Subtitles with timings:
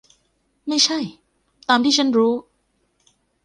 [0.67, 0.99] ไม่ใช่
[1.69, 2.33] ตามที่ฉันรู้